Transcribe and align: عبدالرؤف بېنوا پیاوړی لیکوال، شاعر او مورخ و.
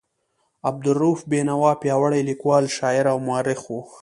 عبدالرؤف 0.69 1.19
بېنوا 1.31 1.71
پیاوړی 1.81 2.21
لیکوال، 2.29 2.65
شاعر 2.77 3.05
او 3.13 3.17
مورخ 3.27 3.61
و. 3.69 3.75